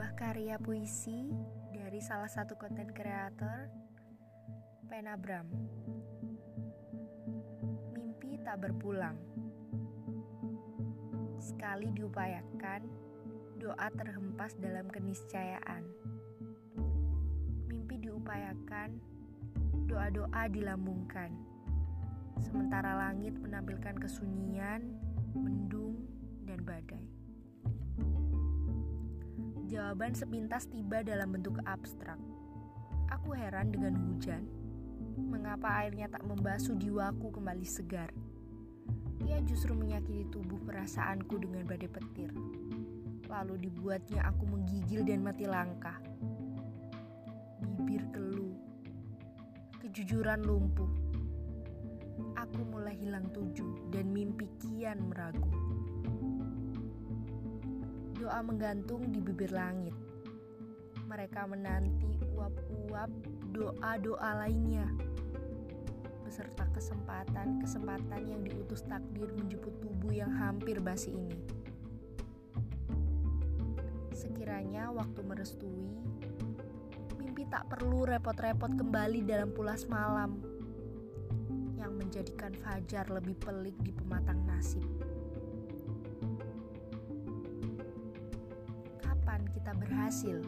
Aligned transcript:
Karya 0.00 0.56
puisi 0.56 1.28
dari 1.68 2.00
salah 2.00 2.32
satu 2.32 2.56
konten 2.56 2.88
kreator, 2.96 3.68
Penabram. 4.88 5.44
Mimpi 7.92 8.40
tak 8.40 8.64
berpulang. 8.64 9.20
Sekali 11.36 11.92
diupayakan, 11.92 12.88
doa 13.60 13.88
terhempas 13.92 14.56
dalam 14.56 14.88
keniscayaan. 14.88 15.84
Mimpi 17.68 18.00
diupayakan, 18.00 18.96
doa-doa 19.84 20.48
dilambungkan. 20.48 21.28
Sementara 22.40 22.96
langit 22.96 23.36
menampilkan 23.36 24.00
kesunyian, 24.00 24.96
mendung, 25.36 26.08
dan 26.48 26.64
badai. 26.64 27.19
Jawaban 29.70 30.18
sepintas 30.18 30.66
tiba 30.66 30.98
dalam 31.06 31.30
bentuk 31.30 31.62
abstrak. 31.62 32.18
Aku 33.06 33.30
heran 33.38 33.70
dengan 33.70 33.94
hujan. 33.94 34.42
Mengapa 35.30 35.86
airnya 35.86 36.10
tak 36.10 36.26
membasuh 36.26 36.74
jiwaku 36.74 37.30
kembali 37.30 37.62
segar? 37.62 38.10
Ia 39.22 39.38
justru 39.46 39.70
menyakiti 39.78 40.26
tubuh 40.34 40.58
perasaanku 40.66 41.38
dengan 41.38 41.62
badai 41.70 41.86
petir. 41.86 42.34
Lalu 43.30 43.70
dibuatnya 43.70 44.26
aku 44.26 44.42
menggigil 44.50 45.06
dan 45.06 45.22
mati 45.22 45.46
langkah. 45.46 46.02
Bibir 47.62 48.02
keluh. 48.10 48.58
Kejujuran 49.86 50.42
lumpuh. 50.50 50.90
Aku 52.34 52.66
mulai 52.74 52.98
hilang 52.98 53.30
tuju 53.30 53.94
dan 53.94 54.10
mimpi 54.10 54.50
kian 54.58 54.98
meragu 55.06 55.69
doa 58.20 58.44
menggantung 58.44 59.08
di 59.08 59.16
bibir 59.16 59.48
langit. 59.48 59.96
Mereka 61.08 61.48
menanti 61.48 62.20
uap-uap 62.36 63.08
doa-doa 63.56 64.44
lainnya, 64.44 64.84
beserta 66.22 66.68
kesempatan-kesempatan 66.70 68.22
yang 68.28 68.44
diutus 68.44 68.84
takdir 68.84 69.32
menjemput 69.34 69.72
tubuh 69.80 70.12
yang 70.12 70.30
hampir 70.30 70.78
basi 70.78 71.16
ini. 71.16 71.40
Sekiranya 74.12 74.92
waktu 74.92 75.24
merestui, 75.24 75.90
mimpi 77.16 77.48
tak 77.48 77.72
perlu 77.72 78.04
repot-repot 78.04 78.76
kembali 78.76 79.24
dalam 79.24 79.50
pulas 79.50 79.88
malam 79.88 80.38
yang 81.74 81.96
menjadikan 81.96 82.52
fajar 82.60 83.08
lebih 83.08 83.34
pelik 83.40 83.74
di 83.80 83.90
pematang 83.90 84.44
nasib. 84.44 84.84
Kita 89.50 89.74
berhasil 89.74 90.38